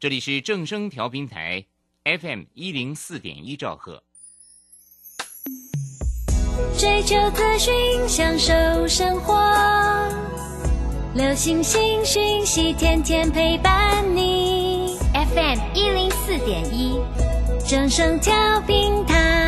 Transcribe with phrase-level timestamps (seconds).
[0.00, 1.64] 这里是正声调频台
[2.04, 4.00] FM 一零四点一兆赫。
[6.78, 7.74] 追求资讯，
[8.08, 9.34] 享受生活，
[11.16, 14.96] 流星星讯息，天天陪伴你。
[15.12, 17.00] FM 一零四点一，
[17.68, 19.47] 正声调频台。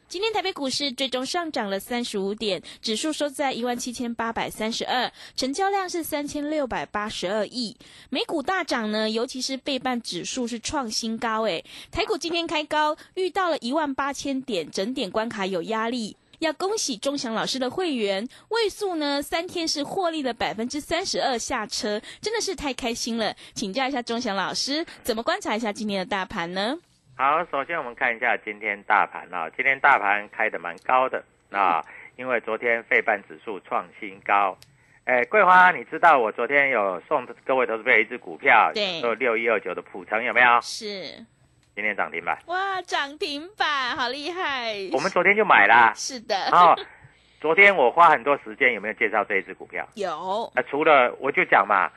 [0.11, 7.77] 今天台北股市最终上涨了三十五点，指数收在一万七千八百三十二，成交量是三千六百八十二亿。
[8.09, 16.17] 美股大涨呢，尤其是倍半指数是创新高，诶，台股今天开高，遇到了一万八千点整点关卡有压力。
[16.39, 23.33] 要恭喜钟祥老师的会员，位数呢三天是获利了百分之三十二下车，真的是太开心了。
[23.53, 26.77] 请教一下钟祥老师，怎么观察一下今天的大盘呢？
[27.21, 31.79] 好，首先我们看一下今天大盘啊，今天大盘开的蛮高的啊，
[32.15, 34.57] 因为昨天费半指数创新高。
[35.03, 40.59] 哎，桂花，你知道我昨天有送各位投资朋友一只股票，对，六一二九的普成有没有？
[40.61, 41.03] 是，
[41.75, 42.39] 今天涨停板。
[42.47, 44.89] 哇，涨停板，好厉害！
[44.91, 45.93] 我们昨天就买啦。
[45.95, 46.35] 是的。
[46.49, 46.75] 然后
[47.39, 49.87] 昨天我花很多时间，有没有介绍这一只股票？
[49.93, 50.51] 有。
[50.55, 51.87] 啊，除了我就讲嘛。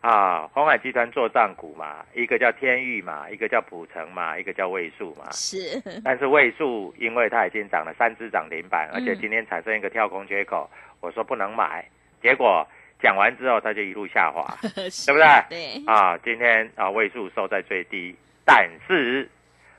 [0.00, 5.30] 啊，红海集团做账股嘛，一个叫天域嘛，一个叫普成嘛，一个叫位数嘛。
[5.30, 5.78] 是。
[6.02, 11.84] 但是位数因为它已经涨了三只涨停板，而且今天产生一个跳空缺口，我说不能买，
[12.22, 12.66] 结果
[13.02, 15.26] 讲完之后它就一路下滑， 对不对？
[15.50, 15.84] 对。
[15.86, 19.28] 啊，今天啊位数收在最低，但是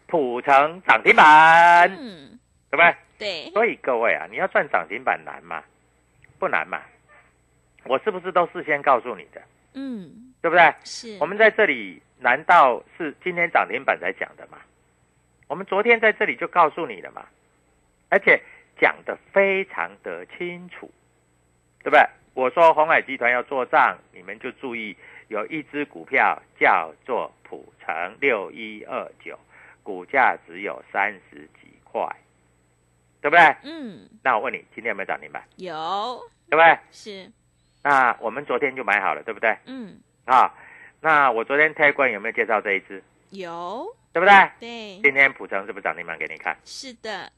[0.05, 2.37] 普成涨停板，嗯，
[2.69, 2.95] 对不对？
[3.17, 3.51] 对。
[3.53, 5.63] 所以各位啊，你要赚涨停板难吗？
[6.37, 6.79] 不难嘛。
[7.85, 9.41] 我是不是都事先告诉你的？
[9.73, 10.73] 嗯，对不对？
[10.83, 14.57] 是我们在这里，难道是今天涨停板才讲的吗？
[15.47, 17.25] 我们昨天在这里就告诉你了嘛，
[18.09, 18.41] 而且
[18.79, 20.89] 讲的非常的清楚，
[21.83, 22.01] 对不对？
[22.33, 24.95] 我说红海集团要做账，你们就注意，
[25.27, 29.37] 有一只股票叫做普成六一二九，
[29.83, 32.07] 股价只有三十几块，
[33.19, 33.55] 对不对？
[33.63, 34.07] 嗯。
[34.23, 35.43] 那我问你，今天有没有涨停板？
[35.57, 36.79] 有，对不对？
[36.91, 37.29] 是。
[37.83, 39.57] 那我们昨天就买好了，对不对？
[39.65, 39.99] 嗯。
[40.25, 40.53] 啊，
[40.99, 43.03] 那我昨天开关有没有介绍这一支？
[43.31, 44.51] 有，对不对？
[44.59, 45.01] 对。
[45.01, 46.55] 今天普成是不是涨停板给你看？
[46.63, 47.31] 是的。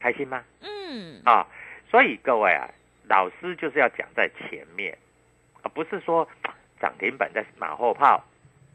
[0.00, 0.42] 开心吗？
[0.60, 1.22] 嗯。
[1.24, 1.46] 啊，
[1.88, 2.68] 所以各位啊，
[3.08, 4.98] 老师就是要讲在前面，
[5.62, 6.28] 而不是说
[6.80, 8.22] 涨停板在马后炮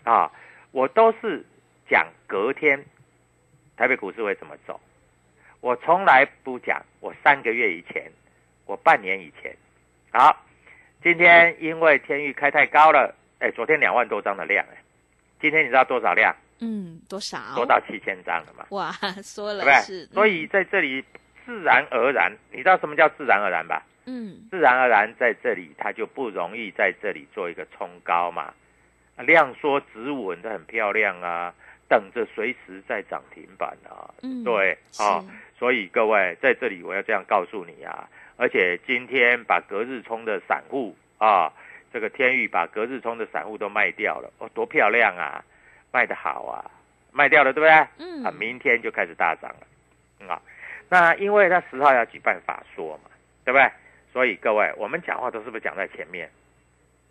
[0.06, 0.32] 啊。
[0.72, 1.46] 我都是
[1.90, 2.84] 讲隔天
[3.76, 4.80] 台北股市会怎么走，
[5.60, 8.10] 我从来不讲我三个月以前，
[8.66, 9.54] 我半年以前。
[10.12, 10.46] 好。
[11.02, 14.78] 今天因为天域开太高了，哎，昨天两万多张的量，哎，
[15.40, 16.36] 今天你知道多少量？
[16.60, 17.40] 嗯，多少？
[17.56, 18.66] 多到七千张了嘛？
[18.72, 18.92] 哇，
[19.24, 20.06] 说了是。
[20.07, 21.01] 所以在这里
[21.46, 23.81] 自然而然，你知道什么叫自然而然吧？
[24.07, 28.54] 嗯，自然而然在这里它就不容易在这里做一个冲高嘛，
[29.19, 31.54] 量缩止稳的很漂亮啊，
[31.88, 34.13] 等着随时在涨停板啊。
[34.22, 35.24] 嗯，对啊，
[35.57, 38.10] 所以各位在这里我要这样告诉你啊。
[38.39, 41.51] 而且今天把隔日冲的散户啊，
[41.91, 45.44] 这个天宇把隔日冲的散户都卖掉了，哦，多漂亮啊，
[45.91, 46.71] 卖得好啊，
[47.12, 47.88] 卖掉了对不对？
[47.97, 48.24] 嗯。
[48.24, 49.68] 啊，明天就开始大涨了，
[50.21, 50.41] 嗯啊，
[50.88, 53.09] 那因为他十号要举办法说嘛，
[53.44, 53.69] 对不对？
[54.13, 56.30] 所以各位，我们讲话都是不是讲在前面，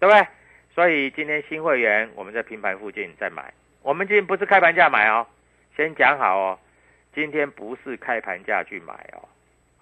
[0.00, 0.26] 对不对？
[0.74, 3.52] 所以今天新会员我们在平盘附近再买，
[3.82, 5.26] 我们今天不是开盘价买哦，
[5.76, 6.58] 先讲好哦，
[7.14, 9.28] 今天不是开盘价去买哦，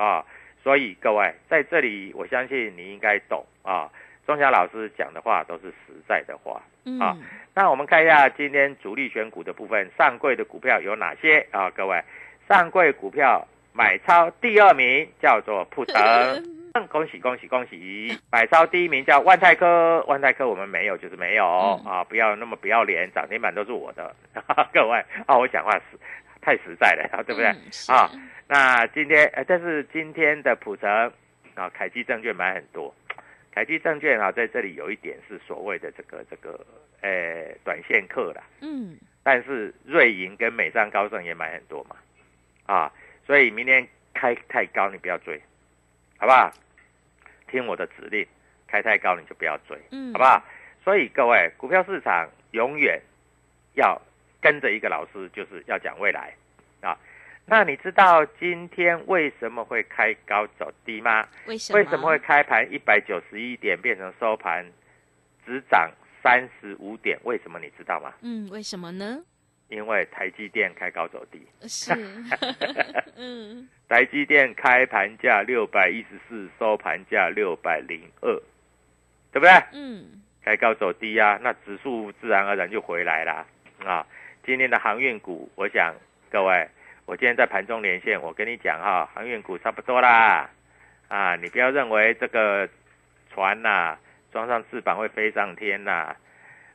[0.05, 0.25] 啊，
[0.67, 3.89] 所以各位在这里，我相信你应该懂啊，
[4.27, 6.61] 钟祥老师讲的话都是实在的话。
[6.85, 7.17] 嗯啊
[7.55, 11.71] 那我们看一下今天主力选股的部分，上柜的股票有哪些啊？
[11.71, 12.03] 各位，
[12.49, 16.03] 上柜股票买超第二名叫做普腾，
[16.91, 18.19] 恭喜恭喜恭喜！
[18.33, 21.45] 买超第一名叫万泰科，万泰科我们没有就是没有、
[21.87, 24.13] 嗯啊，不要那么不要脸，涨停板都是我的，
[24.75, 25.97] 各位啊，我讲话实
[26.41, 27.47] 太实在了，对不对？
[27.51, 28.11] 嗯啊
[28.49, 30.89] 那今天呃，但是今天的普成
[31.55, 32.95] 啊，凯基证券买很多，
[33.53, 36.65] 凯基证券啊，在这里有一点是所谓的这个这个
[37.01, 41.97] 呃短线客啦，嗯但是瑞银跟美商高盛也买很多嘛，
[42.67, 42.93] 啊，
[43.27, 43.85] 所以明天
[44.15, 45.41] 开太高你不要追，
[46.17, 46.53] 好不好？
[47.49, 48.25] 听我的指令，
[48.69, 50.41] 开太高你就不要追，嗯，好不好？
[50.85, 53.03] 所以各位，股票市场永远
[53.75, 54.01] 要
[54.41, 56.33] 跟着一个老师，就是要讲未来
[56.81, 56.97] 啊。
[57.47, 61.27] 那你知道今天为什么会开高走低吗？
[61.47, 61.79] 为什么？
[61.79, 64.67] 为什么会开盘一百九十一点变成收盘
[65.47, 65.91] 只涨
[66.23, 67.17] 三十五点？
[67.23, 68.13] 为什么你知道吗？
[68.23, 69.23] 嗯，为什么呢？
[69.69, 71.93] 因为台积电开高走低，是，
[73.17, 78.33] 嗯台积电开盘价六百一十四，收盘价六百零二，
[79.33, 79.51] 对不对？
[79.73, 83.47] 嗯开高走低啊，那指数自然而然就回来啦。
[83.85, 84.07] 啊。
[84.45, 85.93] 今天的航运股，我想
[86.31, 86.69] 各位，
[87.07, 90.51] 我今天在盘中连线，我跟你讲哈，航运股差不多啦。
[91.07, 92.69] 啊，你不要认为这个
[93.33, 93.97] 船呐、
[94.33, 96.17] 装上翅膀会飞上天呐、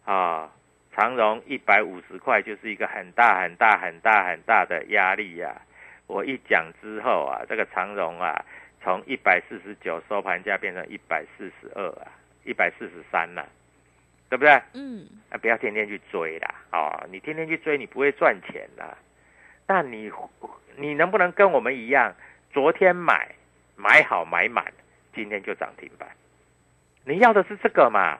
[0.05, 0.49] 啊。
[0.93, 5.55] 长荣一百五十块就是一个很大很大很大很大的压力呀、
[6.07, 8.43] 我一讲之后啊，这个长荣啊，
[8.81, 12.11] 从一百四十九收盘价变成一百四十二啊，
[12.43, 13.47] 一百四十三了，
[14.29, 14.61] 对不对？
[14.73, 18.97] 嗯啊，不要天天去追啦，哦，你天天去追，你不会赚钱啦。
[19.71, 20.11] 那你
[20.75, 22.13] 你能不能跟我们一样，
[22.51, 23.33] 昨天买
[23.77, 24.65] 买好买满，
[25.15, 26.09] 今天就涨停板？
[27.05, 28.17] 你要的是这个嘛？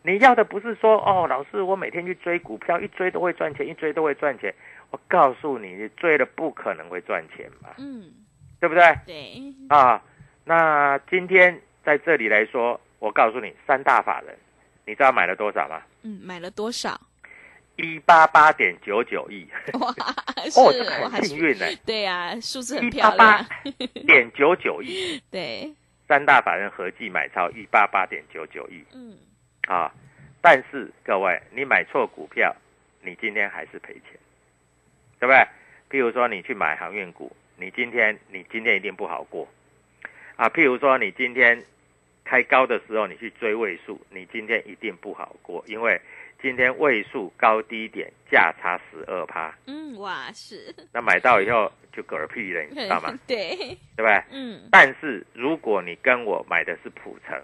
[0.00, 4.54] 你要的不是说哦，老师，我每天去追股票，一追都会赚钱，一追都会赚钱。
[4.90, 8.10] 我告诉你，你追了不可能会赚钱嘛，嗯，
[8.58, 8.82] 对不对？
[9.04, 10.02] 对，啊，
[10.44, 14.34] 那今天在这里来说，我告诉你，三大法人，
[14.86, 15.82] 你知道买了多少吗？
[16.02, 16.98] 嗯，买了多少？
[17.76, 19.46] 一八八点九九亿，
[19.80, 19.92] 哇，
[20.50, 25.72] 是，哦，很幸运呢，对呀，数字很一漂八八亮，点九九亿， 对，
[26.08, 28.82] 三大法人合计买超一八八点九九亿。
[28.94, 29.16] 嗯。
[29.68, 29.92] 啊！
[30.40, 32.54] 但是各位，你买错股票，
[33.02, 34.12] 你今天还是赔钱，
[35.18, 35.44] 对不对？
[35.90, 39.48] 譬如说你去买航运股，你今天你今天一定不好过。
[40.36, 40.48] 啊！
[40.50, 41.60] 譬如说你今天
[42.24, 46.00] 开高的时候，你去追位数，你今天一定不好过，因为
[46.40, 53.12] 今天位数高低点价差十二趴，嗯，哇，是，那买到以后就嗝屁了，你知道吗？
[53.26, 53.56] 对，
[53.96, 54.22] 对不对？
[54.30, 57.40] 嗯但是如果你跟我买的是普成，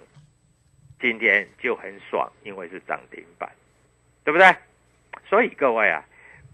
[1.00, 3.50] 今天就很爽，因为是涨停板，
[4.24, 4.54] 对不对？
[5.28, 6.04] 所以各位啊，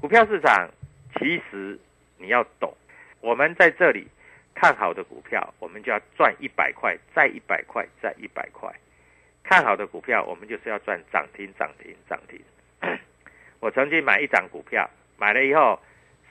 [0.01, 0.71] 股票市场
[1.19, 1.79] 其实
[2.17, 2.73] 你要懂，
[3.21, 4.07] 我们在这里
[4.55, 8.73] 看好的股票，我们就要赚一百块，再一百块，再一百块。
[9.49, 12.39] 看好的股票，我们就是要赚涨停、涨停、涨停。
[13.61, 15.81] 我曾经买一张股票，买了以后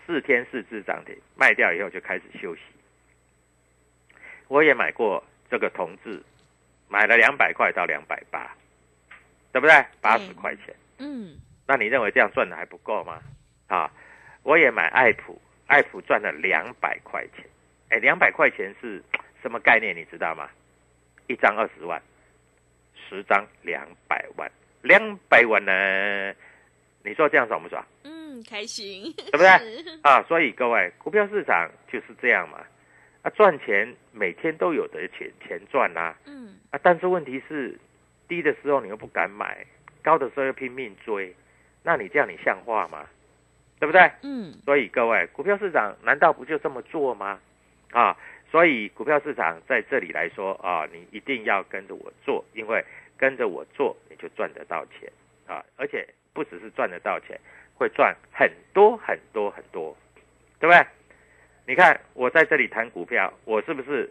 [0.05, 2.61] 四天四只涨停，卖掉以后就开始休息。
[4.47, 6.21] 我也买过这个同志，
[6.87, 8.55] 买了两百块到两百八，
[9.51, 9.83] 对不对？
[9.99, 10.75] 八十块钱。
[10.99, 13.19] 嗯那你认为这样赚的还不够吗？
[13.65, 13.91] 啊，
[14.43, 17.43] 我也买爱普，爱普赚了两百块钱。
[17.89, 19.03] 哎，两百块钱是
[19.41, 19.95] 什么概念？
[19.95, 20.47] 你知道吗？
[21.25, 21.99] 一张二十万，
[23.09, 26.33] 十张两百万，两百万呢？
[27.03, 27.83] 你说这样爽不爽？
[28.03, 29.47] 嗯，开心，对不对
[29.83, 32.59] 是啊，所以各位，股票市场就是这样嘛。
[33.21, 37.77] 啊，赚钱每天都有的钱钱赚啦、嗯啊，但是问题是，
[38.27, 39.65] 低的时候你又不敢买，
[40.03, 41.33] 高的时候又拼命追，
[41.83, 43.05] 那你这样你像话吗？
[43.79, 44.11] 对不对？
[44.23, 47.39] 嗯所以各位，股票市场难道不就这么做吗？
[47.91, 48.17] 啊，
[48.49, 52.83] 所以股票市场在这里来说啊，你一定要跟着我做，因为
[53.17, 55.11] 跟着我做你就赚得到钱
[55.45, 57.39] 啊，而且不只是赚得到钱，
[57.75, 59.95] 会赚很多很多很多，
[60.59, 60.85] 对不对？
[61.65, 64.09] 你看我在这里谈股票，我是不是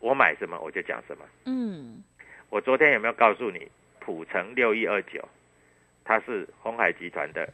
[0.00, 1.24] 我买什么我就讲什么？
[1.46, 2.04] 嗯
[2.50, 5.26] 我昨天有没有告诉你，普成六一二九，
[6.04, 7.48] 它是红海集团的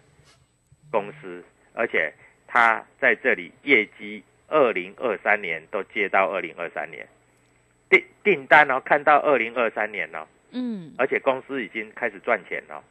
[0.91, 2.13] 公司，而且
[2.47, 7.07] 它在这里业绩二零二三年都接到二零二三年
[7.89, 12.83] 订订单哦，看到二零二三年哦，嗯，而且公司已经开始赚钱了。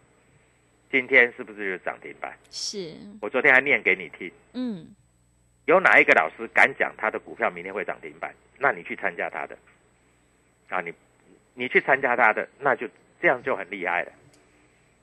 [0.92, 2.38] 今天是不是就是涨停板？
[2.52, 4.88] 是，我昨天还念给你听，嗯，
[5.66, 8.34] 有哪一个老师敢讲他的股票明天会涨停板？
[8.60, 9.58] 那你去参加他的，
[10.70, 10.94] 啊，你
[11.56, 12.88] 你去参加他的，那就
[13.20, 14.12] 这样就很厉害了，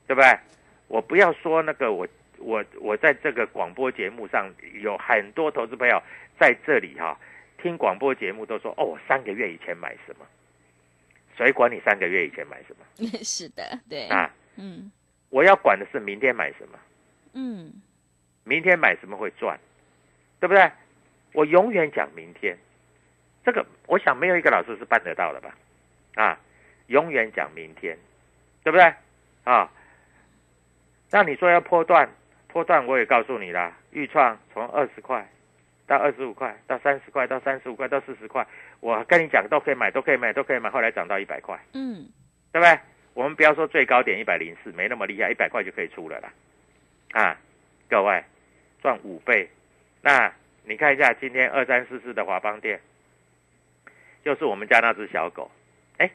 [0.06, 0.38] 对不对？
[0.86, 2.06] 我不要说那个我
[2.38, 4.48] 我我在这个广播节目上
[4.80, 6.00] 有很多投资朋友
[6.40, 7.16] 在这里哈、
[7.58, 10.26] 听广播节目都说哦，我三个月以前买什么，
[11.36, 14.34] 谁管你三个月以前买什么 是的，对，啊？
[14.56, 14.90] 嗯
[15.28, 16.78] 我要管的是明天买什么。
[17.34, 17.72] 嗯，
[18.42, 19.60] 明天买什么会赚，
[20.40, 20.68] 对不对？
[21.34, 22.56] 我永远讲明天，
[23.44, 25.54] 这个我想没有一个老师是办得到的吧？
[26.16, 26.40] 啊，
[26.88, 27.96] 永远讲明天，
[28.64, 28.92] 对不对？
[29.44, 29.70] 啊，
[31.12, 32.08] 那你说要破断，
[32.48, 35.30] 破断我也告诉你啦，预创从二十块
[35.90, 38.46] 到二十五块，到三十块，到三十五块，到四十块，
[38.78, 42.08] 我跟你讲都可以买，都可以买，都可以买，后来涨到一百块，嗯，
[42.52, 42.78] 对不对？
[43.12, 46.32] 我们不要说最高点一百零四，没那么厉害，一百块就可以出了啦。
[47.10, 47.36] 啊，
[47.88, 48.22] 各位
[48.80, 49.50] 赚五倍，
[50.00, 50.32] 那
[50.62, 52.80] 你看一下今天二三四四的华邦店，
[54.24, 55.50] 就是我们家那只小狗。
[55.98, 56.08] 哎，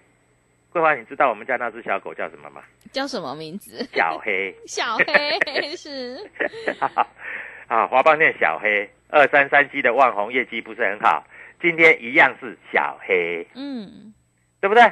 [0.69, 2.63] 桂花，你知道我们家那只小狗叫什么吗？
[2.93, 3.85] 叫什么名字？
[3.91, 4.55] 小黑。
[4.65, 6.15] 小黑是，
[7.67, 11.25] 啊，华邦店小黑，二三三七的万红业绩不是很好，
[11.59, 14.13] 今天一样是小黑，嗯，
[14.61, 14.83] 对不对？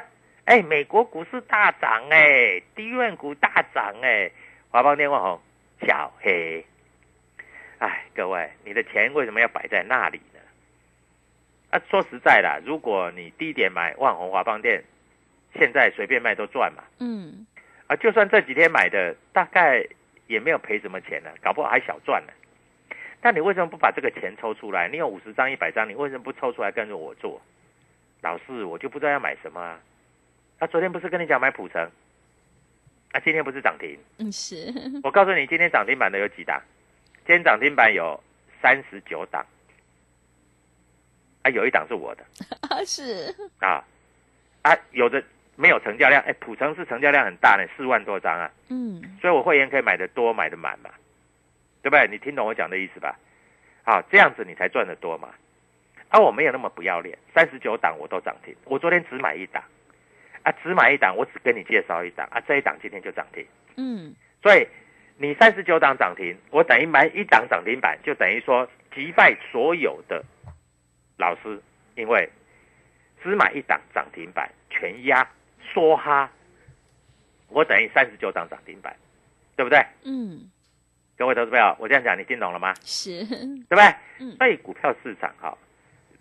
[0.45, 4.29] 哎，美国股市大涨哎，低润股大涨哎，
[4.69, 5.39] 华邦电万红
[5.87, 6.65] 小黑。
[7.77, 10.39] 哎，各位，你的钱为什么要摆在那里呢？
[11.69, 14.83] 啊，说实在的，如果你低点买万红华邦店，
[15.57, 16.83] 现在随便卖都赚嘛。
[16.99, 17.45] 嗯，
[17.87, 19.85] 啊，就算这几天买的，大概
[20.27, 22.33] 也没有赔什么钱呢，搞不好还小赚呢。
[23.23, 24.89] 但你为什么不把这个钱抽出来？
[24.89, 27.41] 你有五十张、一百张，你为什么不抽出来跟着我做？
[28.21, 29.79] 老师，我就不知道要买什么啊。
[30.59, 31.81] 啊，昨天不是跟你讲买普成？
[33.13, 33.97] 啊，今天不是涨停？
[34.17, 36.61] 嗯是，我告诉你，今天涨停板的有几档？
[37.25, 38.21] 今天涨停板有
[38.61, 39.45] 三十九档，
[41.43, 42.25] 啊，有一档是我的
[42.85, 43.81] 是，啊，
[44.63, 45.23] 啊，有的
[45.55, 50.89] 没有成交量，哎，普成是成交量很大呢，四万多张啊，嗯所以我会员可以买的多，买的满嘛，
[51.83, 52.07] 对不对？
[52.09, 53.19] 你听懂我讲的意思吧？
[53.83, 55.29] 好，这样子你才赚得多嘛。
[56.07, 59.61] 啊，我没有那么不要脸，三十九档我都涨停，我昨天只买一档，
[60.43, 64.67] 啊，只买一档，我只跟你介绍一档，啊，这一档今天就涨停，嗯所以
[65.17, 70.23] 你三十九档涨停，我等于买一档涨停板，就等于说击败所有的
[71.17, 71.59] 老师，
[71.95, 72.29] 因为
[73.23, 75.27] 只买一档涨停板，全压
[75.73, 76.31] 梭哈，
[77.47, 78.95] 我等于三十九档涨停板，
[79.55, 79.83] 对不对？
[80.05, 80.51] 嗯
[81.15, 82.73] 各位投资朋友，我这样讲你听懂了吗？
[82.81, 83.83] 是，对不对？
[84.19, 85.55] 嗯所以股票市场哈，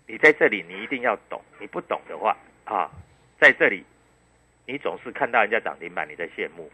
[0.05, 2.89] 你在这里你一定要懂，你不懂的话啊，
[3.39, 3.83] 在这里
[4.65, 6.71] 你总是看到人家涨停板，你在羡慕，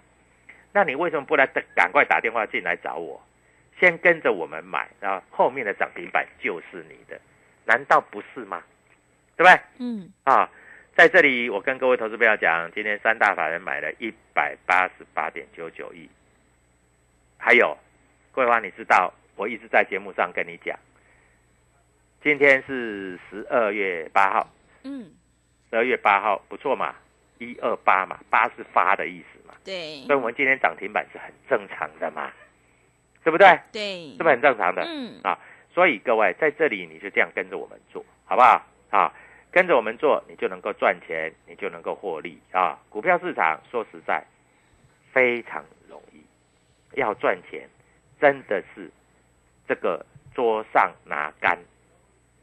[0.74, 3.22] 那你为什么不来赶快打电话进来找我，
[3.80, 7.20] 先跟着我们买，然后后面的涨停板就是你的，
[7.66, 8.62] 难道不是吗？
[9.38, 9.60] 对不对？
[9.78, 10.50] 嗯啊，
[10.94, 16.10] 在这里我跟各位投资朋友讲，今天三大法人买了一百八十八点九九亿，
[17.38, 17.78] 还有
[18.40, 20.80] 桂花，你知道我一直在节目上跟你讲，
[22.24, 24.48] 今天是十二月八号，
[24.84, 25.12] 嗯，
[25.70, 26.96] 十二月八号不错嘛，
[27.38, 32.32] 一二八嘛，八是发的意思嘛，对所以我们今天涨停板是很正常的嘛，
[33.26, 33.60] 对不对？
[33.74, 34.84] 对，是不是很正常的？
[34.88, 35.38] 嗯啊，
[35.74, 38.66] 所以各位在这里你就这样跟着我们做，好不好？
[38.90, 39.14] 啊，
[39.52, 42.80] 跟着我们做，你就能够赚钱，你就能够获利啊。
[42.88, 44.24] 股票市场说实在
[45.12, 46.24] 非常容易，
[46.98, 47.68] 要赚钱
[48.20, 48.90] 真的是
[49.68, 51.58] 这个桌上拿杆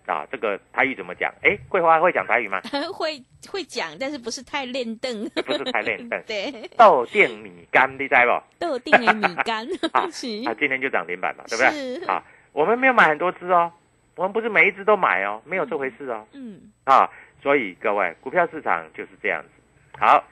[0.06, 0.26] 啊。
[0.30, 1.33] 这个台语怎么讲？
[1.42, 2.61] 哎，桂花会讲台语吗？
[2.92, 8.42] 会会讲，但是不是太练凳，不是太练凳 对，豆电米干，你知不？
[8.59, 11.71] 豆定的米干 啊今天就涨停板嘛，对不对？
[12.00, 13.73] 是啊，我们没有买很多只哦，
[14.14, 16.26] 我们不是每一只都买哦，没有这回事哦。
[16.33, 17.11] 嗯啊，
[17.42, 19.49] 所以各位，股票市场就是这样子。
[19.99, 20.25] 好，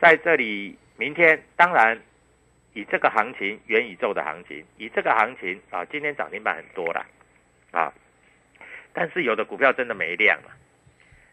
[0.00, 1.98] 在这里，明天当然
[2.72, 7.04] 以这个行情，元宇宙的行情，以这个行情啊，今天涨停板很多啦，
[7.72, 7.92] 啊，
[8.92, 10.50] 但是有的股票真的没量了。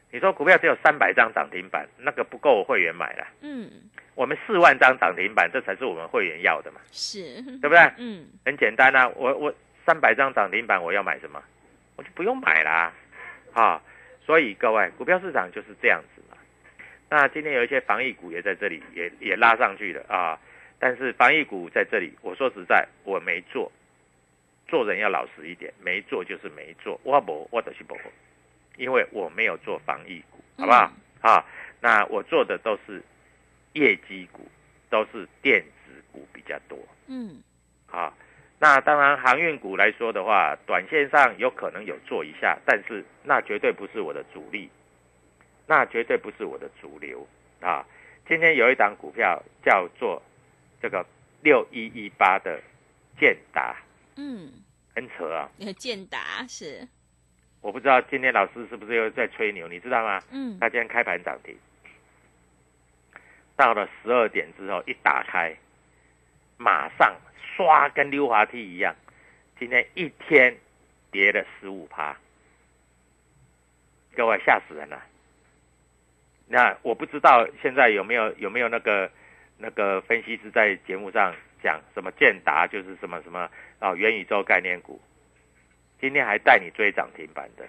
[0.10, 3.28] 你说股票只有三百张涨停板，那个不够我会员买了。
[3.42, 3.70] 嗯
[4.16, 7.80] 我们四万张涨停板，这才是我们会员要的嘛，是，对不对？
[7.98, 9.54] 嗯很简单啊，我我
[9.86, 11.44] 三百张涨停板，我要买什么？
[11.98, 12.92] 我就不用买啦，
[13.54, 13.80] 啊，
[14.26, 16.38] 所以各位，股票市场就是这样子嘛。
[17.10, 20.40] 那今天有一些防疫股也在这里，也也拉上去了啊。
[20.80, 23.72] 但是防疫股在这里，我说实在，我没做，
[24.68, 27.98] 做人要老实一点，没做就是没做，我不我的是不，
[28.78, 30.92] 因为我没有做防疫股，好不好？
[31.22, 31.46] 啊，
[31.82, 33.02] 那我做的都是
[33.74, 34.48] 业绩股，
[34.90, 36.78] 都是电子股比较多。
[37.08, 37.42] 嗯，
[37.90, 38.14] 啊，
[38.60, 44.70] 那当然航运股来说的话，短线上有可能有做一下，但是那绝对不是我的主力，
[45.66, 47.26] 那绝对不是我的主流
[47.62, 47.84] 啊。
[48.28, 50.22] 今天有一档股票叫做
[50.82, 51.06] 这个
[51.42, 52.62] 六一一八的
[53.20, 53.76] 建达，
[54.16, 54.52] 嗯，
[54.96, 55.50] 很扯啊！
[55.78, 56.88] 建达是，
[57.62, 60.22] 我不知道今天老师是不是又在吹牛，你知道吗？
[60.32, 61.58] 嗯，他今天开盘涨停，
[63.56, 65.56] 到了十二点之后一打开，
[66.58, 67.16] 马上
[67.56, 68.96] 刷跟溜滑梯一样，
[69.60, 70.56] 今天一天
[71.12, 72.16] 跌了十五趴，
[74.16, 75.04] 各位吓死人了。
[76.48, 79.12] 那我不知道现在有没有有没有那个
[79.58, 81.34] 那个分析师在节目上
[81.64, 83.50] 讲什么建达就是什么什么
[83.80, 85.02] 啊元宇宙概念股，
[86.00, 87.66] 今天还带你追涨停板的，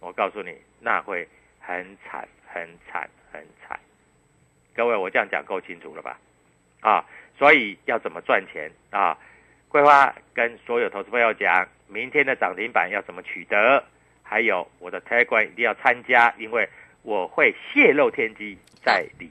[0.00, 1.28] 我告诉你那会
[1.60, 3.78] 很惨很惨很惨。
[4.74, 6.18] 各位我这样讲够清楚了吧？
[6.80, 7.04] 啊，
[7.38, 9.18] 所以要怎么赚钱啊？
[9.68, 13.84] 桂花跟所有投资朋友讲，明天的涨停板要怎么取得，
[14.22, 16.68] 还有我的 Telegram 一定要参加，因为。
[17.02, 19.30] 我会泄露天机在里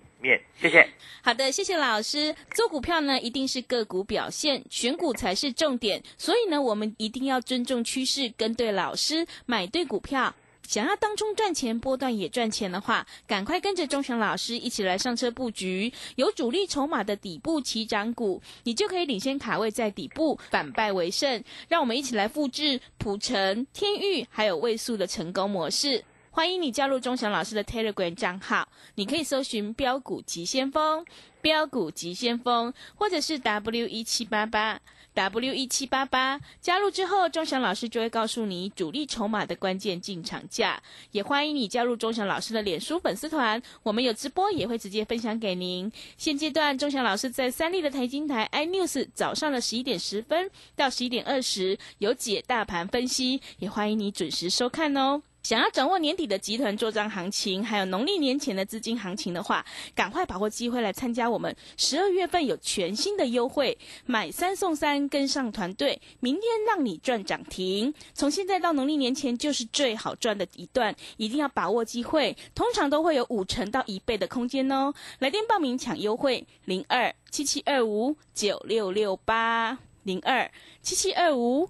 [0.59, 0.89] 谢谢。
[1.21, 2.35] 好的，谢谢老师。
[2.53, 6.01] 做股票呢，一定是个股表现，选股才是重点。
[6.17, 10.33] 所以呢，我们一定要尊重趋势，跟对老师，买对股票。
[10.67, 21.43] 想要当中赚钱，波段也赚钱的话，赶快跟着钟祥老师一起来上车布局，有主力筹码的底部起涨股，你就可以领先卡位在底部，反败为胜。
[21.67, 26.03] 让我们一起来复制普成、天域还有位数的成功模式。
[26.35, 31.05] 欢迎你加入钟祥老师的 Telegram 账号，你可以搜寻“标股急先锋”、
[31.41, 34.77] “标股急先锋”，或者是 W 一七八八
[35.13, 36.41] W 一七八八。
[36.59, 40.83] 加入之后，钟祥老师就会告诉你主力筹码的关键进场价。
[41.11, 45.89] 也欢迎你加入钟祥老师的脸书粉丝团，我们有直播也会直接分享给您。
[46.17, 55.21] 现阶段，钟祥老师在三立的台经台 iNews 早上的十一点十分到十一点二十有解大盘分析，也欢迎你准时收看哦。
[55.45, 63.77] 想要掌握年底的集团做账行情，还有农历年前的资金行情的话，赶快把握机会来参加我们十二月份有全新的优惠，
[64.07, 67.93] 买三送三，跟上团队，明天让你赚涨停。
[68.15, 74.91] 从现在到农历年前就是最好赚的一段，一定要把握机会，通常都会有五成到一倍的空间哦。
[75.19, 80.49] 来电报名抢优惠，零二七七二五九六六八零二
[80.81, 81.69] 七七二五。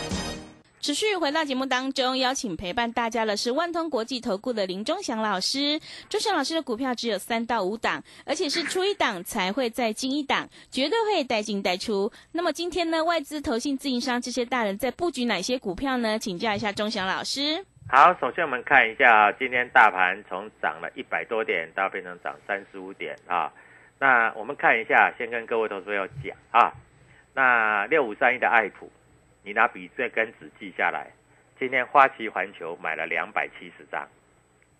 [0.81, 5.79] 持续回到节目当中，邀请陪伴大家的是万通国际投顾的林忠祥老师。
[6.09, 12.11] 忠祥老师的股票只有三到五档，而且是出一档才会再进一档，绝对会带进带出。
[12.31, 16.17] 那么今天呢，外资、投信、自营商这些大人在布局哪些股票呢？
[16.17, 17.63] 请教一下忠祥老师。
[17.87, 23.53] 好，首先我们看一下今天大盘从涨了一百多点到变成涨三十五点啊。
[23.99, 26.73] 那我们看一下，先跟各位投资友讲啊，
[27.35, 28.91] 那六五三一的爱普。
[29.43, 31.11] 你拿笔这根纸记下来，
[31.59, 34.07] 今天花旗环球买了两百七十张，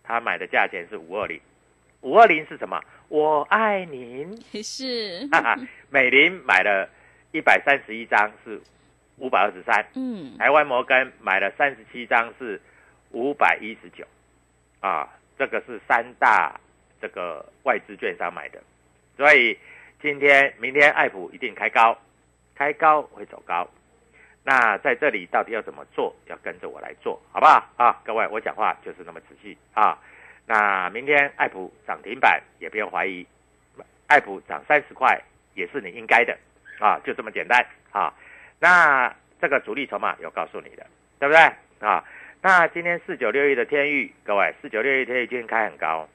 [0.04, 1.40] 他买的价钱是五二零，
[2.02, 2.80] 五二零是什么？
[3.08, 4.40] 我爱您。
[4.64, 5.28] 是。
[5.90, 6.88] 美林买了
[7.32, 8.62] 一百三十一张是
[9.18, 12.62] 五百二十三，嗯，台湾摩根买了三十七张是
[13.10, 14.06] 五百一十九，
[14.80, 16.60] 啊，这个是三大
[17.02, 18.62] 这个外资券商买的，
[19.18, 19.58] 所以
[20.02, 21.98] 今天明天爱普一定开高，
[22.54, 23.68] 开高会走高。
[24.44, 26.16] 那在这里到底要怎么做？
[26.26, 28.02] 要跟着我来做，好不好啊？
[28.04, 29.98] 各位，我讲话就是那么仔细啊。
[30.48, 33.26] 那明天爱普涨停板也不用怀疑，
[34.08, 35.22] 爱普涨三十块
[35.54, 36.36] 也是你应该的
[36.80, 38.12] 啊，就这么简单啊。
[38.60, 40.86] 那这个主力筹码有告诉你的，
[41.20, 41.42] 对不对
[41.88, 42.04] 啊？
[42.42, 46.10] 那今天四九六一的天域，各位四九六一天域今天开很高，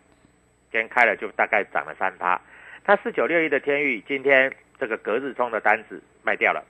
[0.72, 2.40] 今天开了就大概涨了三趴。
[2.84, 6.64] 它四九六一的天域今天这个隔日冲的单子卖掉了。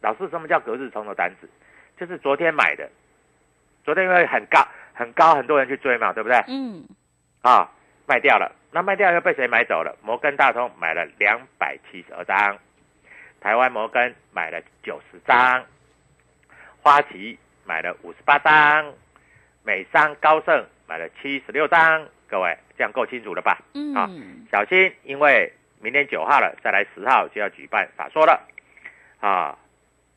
[0.00, 1.48] 老师，什么叫隔日冲的单子？
[1.98, 2.88] 就是昨天买的，
[3.84, 6.42] 昨天因为很高很高，很多人去追嘛，对不对？
[6.48, 6.84] 嗯。
[7.42, 7.70] 啊，
[8.06, 9.96] 卖掉了，那卖掉又被谁买走了？
[10.02, 12.58] 摩根大通买了两百七十二张，
[13.40, 15.64] 台湾摩根买了九十张，
[16.82, 18.92] 花旗买了五十八张，
[19.62, 22.06] 美商高盛买了七十六张。
[22.28, 23.58] 各位，这样够清楚了吧？
[23.74, 24.08] 嗯，啊
[24.52, 28.46] 小心，因为明天九号了，再来十号就要举办法说了，
[29.20, 29.58] 啊，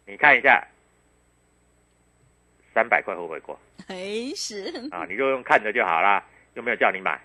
[0.05, 0.65] 你看一下，
[2.73, 3.59] 三百块会不会过？
[3.87, 7.19] 哎是，啊，你就用看着就好啦，又没有叫你买，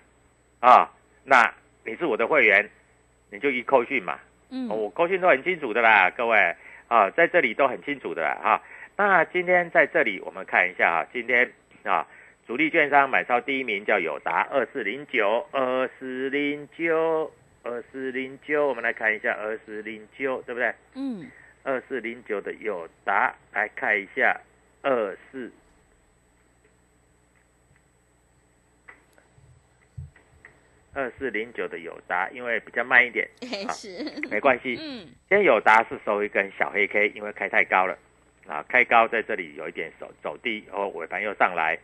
[0.59, 0.89] 啊，
[1.23, 1.53] 那
[1.85, 2.69] 你是我的会员，
[3.31, 4.69] 你就一扣讯嘛，嗯。
[4.69, 6.55] 哦我扣讯都很清楚的啦，各位。
[6.89, 8.63] 啊，在这里都很清楚的啦哈、
[8.97, 12.07] 那今天在这里我们看一下啊，今天啊，
[12.47, 20.73] 主力券商买超第一名叫友达二四零九二四零九二四零九，我们来看一下二四零九，对不对？
[20.95, 21.29] 嗯，
[21.63, 24.39] 二四零九的友达，来看一下
[24.81, 25.51] 二四。
[30.91, 33.29] 二四零九的友达，因为比较慢一点，
[33.69, 34.75] 是，没关系。
[34.79, 37.97] 嗯，今天友达是收一根小黑 K，因为开太高了，
[38.47, 41.77] 啊，开高在这里有一点走走低，然后尾盘又上来，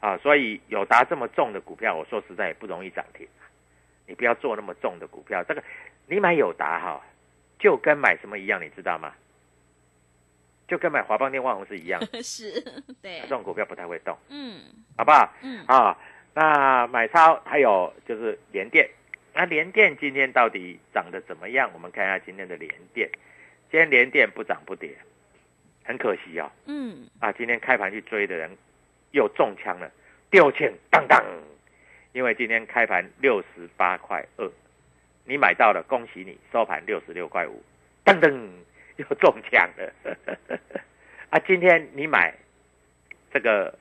[0.00, 3.26] 啊，所以友达这么重的股票，我说实在也不容易涨停。
[4.06, 5.62] 你不要做那么重的股票，这个
[6.06, 7.00] 你买友达哈，
[7.58, 9.12] 就跟买什么一样，你知道吗？
[10.66, 12.60] 就跟买华邦电、万宏是一样， 是，
[13.00, 13.20] 对。
[13.22, 14.60] 这，种股票不太会动，嗯。
[14.96, 15.32] 好不好？
[15.42, 15.96] 嗯，啊，
[16.34, 18.88] 那买超还有就是联电，
[19.32, 21.70] 那联电今天到底涨得怎么样？
[21.72, 23.08] 我们看一下今天的联电，
[23.70, 24.96] 今天联电不涨不跌，
[25.84, 26.50] 很可惜哦。
[26.66, 28.50] 嗯，啊，今天开盘去追的人
[29.12, 29.90] 又中枪了，
[30.30, 31.24] 六千当当，
[32.12, 34.50] 因为今天开盘六十八块二，
[35.28, 37.62] 你买到了，恭喜你，收盘六十六块五，
[38.02, 38.48] 噔噔
[38.96, 39.92] 又中奖了。
[41.28, 42.34] 啊，今天你买
[43.30, 43.78] 这个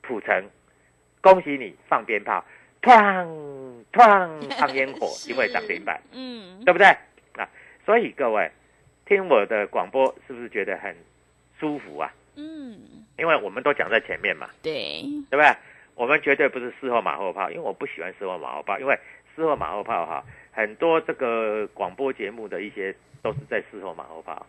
[0.00, 0.44] 普城，
[1.20, 2.44] 恭喜你放鞭炮，
[2.82, 6.00] 砰砰 放烟火，因为涨停板。
[6.10, 6.88] 嗯，对不对
[7.36, 7.48] 啊？
[7.86, 8.50] 所以各位
[9.06, 10.92] 听我的广播是不是觉得很
[11.60, 12.12] 舒服啊？
[12.34, 15.54] 嗯，因为我们都讲在前面嘛，对，对不对？
[15.94, 18.98] 我们绝对不是事后马后炮，因为我不喜欢事后马后炮，因为
[19.40, 24.46] 事后马后炮哈，很多这个广播节目的一些都是在事后马后炮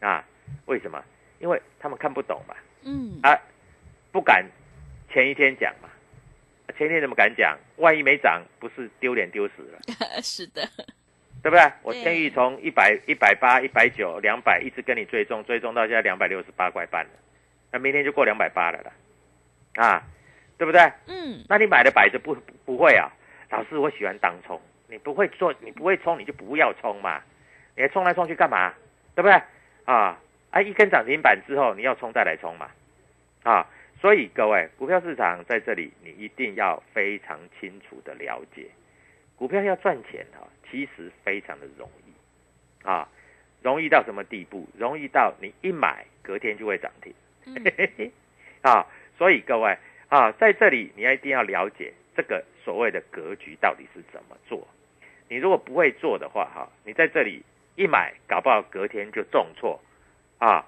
[0.00, 0.24] 啊。
[0.66, 1.02] 为什么？
[1.40, 3.36] 因为他们看不懂嘛，嗯，啊，
[4.12, 4.44] 不敢
[5.12, 5.88] 前一天讲嘛。
[6.76, 7.58] 前一天怎么敢讲？
[7.76, 9.80] 万一没涨，不是丢脸丢死了？
[10.22, 10.62] 是的，
[11.42, 11.72] 对不对？
[11.82, 17.10] 我对天域从一百、一百八、一百九、两百，一直跟你追踪，追踪到现在两百六十八块半了，
[17.72, 18.92] 那明天就过两百八了啦，
[19.84, 20.02] 啊，
[20.58, 20.80] 对不对？
[21.06, 23.10] 嗯，那你买的摆着不不不会啊？
[23.50, 27.20] 老师，我喜欢当冲，你不会做，你不会冲，你就不要冲嘛，
[27.76, 28.72] 你还冲来冲去干嘛？
[29.14, 29.42] 对不对？
[29.84, 30.18] 啊
[30.50, 32.70] 啊，一根涨停板之后，你要冲再来冲嘛，
[33.42, 33.66] 啊，
[34.00, 38.66] 所以各位，股票市场在这里，你一定要非常清楚的了解，
[39.36, 43.08] 股票要赚钱哈、其实非常的容易，啊，
[43.62, 44.68] 容易到什么地步？
[44.78, 47.12] 容易到你一买隔天就会涨停，
[47.46, 48.12] 嗯。
[48.62, 48.86] 啊，
[49.16, 49.76] 所以各位
[50.08, 54.66] 啊，在这里你要一定要了解这个所谓的格局到底是怎么做。
[55.28, 57.42] 你如果不会做的话，哈，你在这里
[57.76, 59.80] 一买，搞不好隔天就重挫，
[60.38, 60.66] 啊，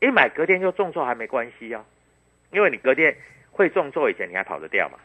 [0.00, 1.84] 一买隔天就重挫还没关系哦，
[2.50, 3.16] 因为你隔天
[3.50, 4.98] 会重挫以前你还跑得掉嘛。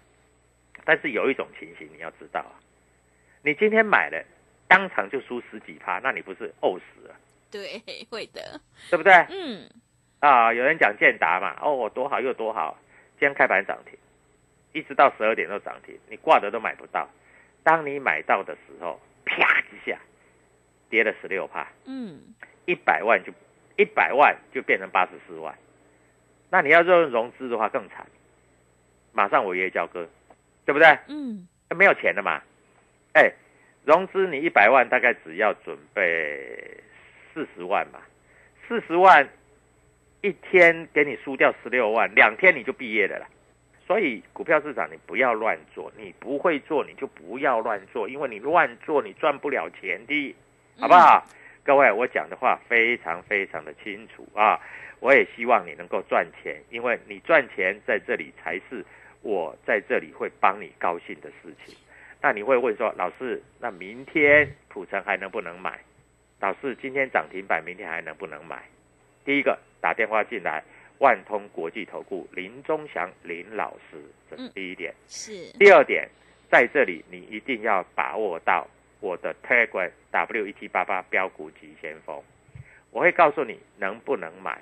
[0.84, 2.56] 但是有一种情形你要知道啊，
[3.42, 4.24] 你今天买了，
[4.68, 7.16] 当场就输十几趴，那你不是呕死了，
[7.52, 9.14] 对，会的，对不对？
[9.30, 9.68] 嗯，
[10.20, 12.78] 啊，有人讲建达嘛，哦，多好又多好，
[13.20, 13.98] 今天开盘涨停，
[14.76, 17.10] 一直到十二点都涨停，你挂的都买不到。
[17.64, 19.98] 当你买到的时候，啪一下
[20.90, 22.20] 跌了十六趴，嗯，
[22.66, 23.32] 一百万就
[23.78, 25.58] 一百万就变成八十四万，
[26.50, 28.06] 那你要用融资的话更惨，
[29.14, 30.06] 马上违约交割，
[30.66, 30.86] 对不对？
[31.08, 32.42] 嗯，没有钱了嘛，
[33.14, 33.32] 哎，
[33.86, 36.84] 融资你一百万大概只要准备
[37.34, 38.02] 四十万嘛，
[38.68, 39.26] 四十万
[40.20, 43.28] 一天给你输掉十六万，两天你就毕业了啦。
[43.88, 50.36] 所以股票市场你不要乱做，你不会做你就不要乱做，因为你乱做你赚不了钱的，
[50.80, 51.24] 好不好？
[51.64, 54.60] 各位，我讲的话非常非常的清楚啊！
[55.00, 58.84] 我也希望你能够赚钱，因为你赚钱在这里才是
[59.22, 61.76] 我在这里会帮你高兴的事情。
[62.22, 65.80] 那你会问说，老师，那明天普城还能不能买？
[66.40, 68.64] 老师，今天涨停板，明天还能不能买？
[69.24, 70.64] 第一个打电话进来，
[71.00, 73.98] 万通国际投顾林忠祥林老师，
[74.30, 74.94] 这是第一点。
[75.08, 76.10] 是，第二点，
[76.50, 78.68] 在这里你一定要把握到
[79.00, 82.24] 我的 Telegram W 一七八八标股急先锋，
[82.92, 84.62] 我会告诉你能不能买，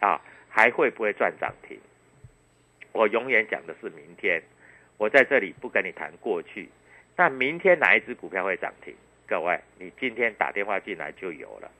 [0.00, 1.78] 啊，还会不会赚涨停。
[2.92, 4.42] 我永远讲的是明天，
[4.96, 6.68] 我在这里不跟你谈过去，
[7.14, 8.94] 那明天哪一只股票会涨停？
[9.26, 11.70] 各位，你今天打电话进来就有了，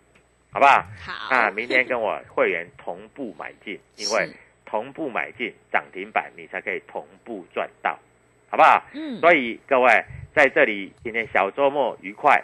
[0.51, 0.85] 好不好？
[1.01, 4.29] 好那，明天跟我会员同步买进，因为
[4.65, 7.99] 同步买进涨停板，你才可以同步赚到，
[8.51, 8.83] 好不好？
[8.95, 12.43] 嗯，所以各位在这里，今天小周末愉快。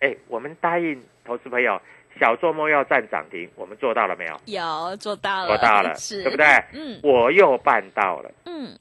[0.00, 1.80] 哎，我们答应投资朋友，
[2.18, 4.40] 小周末要站涨停，我们做到了没有？
[4.46, 6.46] 有做到了，做到了，是对不对？
[6.72, 8.30] 嗯我又办到了。
[8.46, 8.76] 嗯，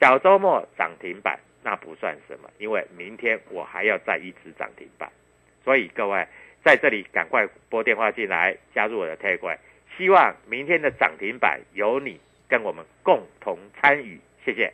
[0.00, 5.10] 小周末涨停板那不算什么，因为明天我还要再一次涨停板，
[5.62, 6.26] 所以各位
[6.64, 9.58] 在这里赶快拨电话进来加入我的 Telegram，
[9.98, 14.72] 希望明天的涨停板由你跟我们共同参与，谢谢。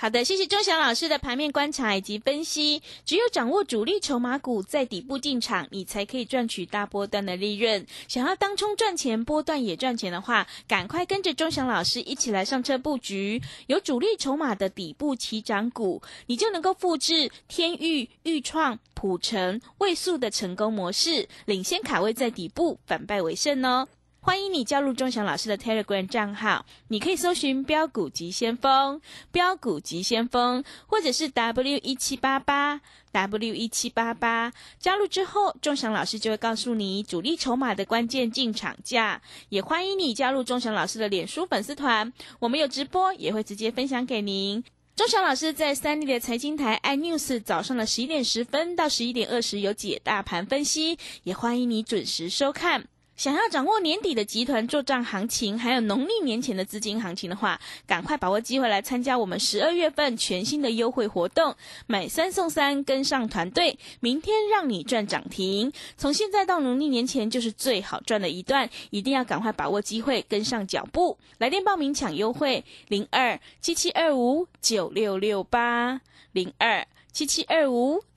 [0.00, 2.80] 好的，谢谢钟祥老师的盘面观察以及分析。
[3.04, 7.84] 只有掌握主力筹码股在底部进场，你才可以赚取大波段的利润。
[8.06, 23.88] 想要当冲赚钱，波段也赚钱的话，赶快跟着钟祥老师一起来上车布局有主力筹码的底部起涨股，你就能够复制天域、豫创、普成、位数的成功模式，领先卡位在底部，反败为胜哦。
[24.20, 29.00] 欢迎你加入钟祥老师的 Telegram 账号，你可以搜寻“标股急先锋”、
[29.32, 32.80] “标股急先锋”，或者是 W 一七八八
[33.12, 34.52] W 一七八八。
[34.78, 39.22] 加入之后，钟祥老师就会告诉你主力筹码的关键进场价。
[39.48, 44.62] 也欢迎你加入钟祥老师的脸书粉丝团，我们有直播，也会直接分享给您。
[44.94, 52.84] 钟祥老师在三立的财经台 iNews 早上的十一点十分到十一点二十有解大盘分析，也欢迎你准时收看。
[53.18, 61.56] 想要掌握年底的集团做账行情，还有农历年前的资金行情的话，赶快把握机会来参加我们十二月份全新的优惠活动，
[61.88, 65.72] 买三送三，跟上团队，明天让你赚涨停。
[65.96, 71.18] 从现在到农历年前就是最好赚的一段，一定要赶快把握机会，跟上脚步。
[71.38, 76.00] 来电报名抢优惠，零二七七二五九六六八
[76.30, 76.86] 零二。
[77.10, 78.00] 七七二五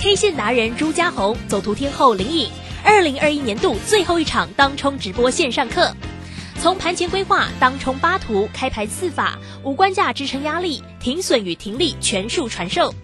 [0.00, 2.48] K 线达人朱家红，走图天后林颖，
[2.84, 5.92] 二零二一年度最后一场当冲直播线上课，
[6.60, 12.94] 从盘前规划、当冲八图、开盘四法、无关价支撑压力、停损与停利全数传授。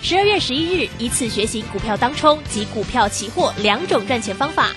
[0.00, 4.70] 十二月十一日，一次学习股票当冲及股票期货两种赚钱方法。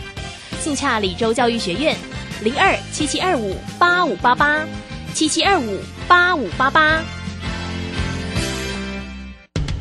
[0.60, 1.96] 速洽李州教育学院，
[2.42, 4.66] 零二七七二五八五八八
[5.14, 7.04] 七七二五八五八八。